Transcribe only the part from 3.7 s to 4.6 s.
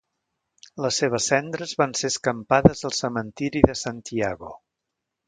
de Santiago.